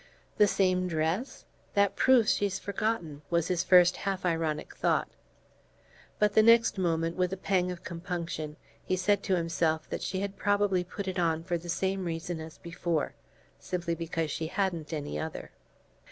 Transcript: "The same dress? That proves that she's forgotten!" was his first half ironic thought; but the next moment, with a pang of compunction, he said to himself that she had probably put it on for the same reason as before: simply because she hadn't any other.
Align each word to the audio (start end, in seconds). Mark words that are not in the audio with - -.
"The 0.37 0.47
same 0.47 0.87
dress? 0.87 1.45
That 1.75 1.95
proves 1.95 2.31
that 2.31 2.35
she's 2.37 2.57
forgotten!" 2.57 3.21
was 3.29 3.49
his 3.49 3.63
first 3.63 3.97
half 3.97 4.25
ironic 4.25 4.75
thought; 4.75 5.09
but 6.17 6.33
the 6.33 6.41
next 6.41 6.79
moment, 6.79 7.15
with 7.17 7.31
a 7.33 7.37
pang 7.37 7.69
of 7.71 7.83
compunction, 7.83 8.55
he 8.83 8.95
said 8.95 9.21
to 9.21 9.35
himself 9.35 9.87
that 9.91 10.01
she 10.01 10.21
had 10.21 10.37
probably 10.37 10.83
put 10.83 11.07
it 11.07 11.19
on 11.19 11.43
for 11.43 11.55
the 11.59 11.69
same 11.69 12.05
reason 12.05 12.39
as 12.39 12.57
before: 12.57 13.13
simply 13.59 13.93
because 13.93 14.31
she 14.31 14.47
hadn't 14.47 14.91
any 14.91 15.19
other. 15.19 15.51